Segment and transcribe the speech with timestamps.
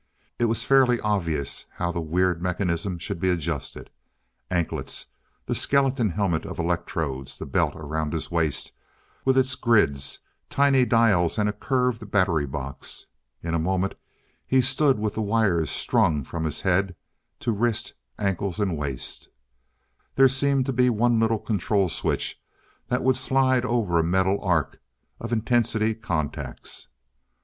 [0.39, 3.91] It was fairly obvious how the weird mechanism should be adjusted
[4.49, 5.05] anklets,
[5.45, 8.71] the skeleton helmet of electrodes, the belt around his waist,
[9.25, 10.17] with its grids,
[10.49, 13.05] tiny dials and curved battery box.
[13.43, 13.93] In a moment
[14.47, 16.95] he stood with the wires strung from his head,
[17.41, 19.29] to wrist, ankles and waist.
[20.15, 22.41] There seemed but one little control switch
[22.87, 24.79] that would slide over a metal arc
[25.19, 26.87] of intensity contacts.